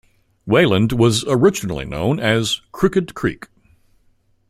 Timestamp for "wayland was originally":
0.47-1.85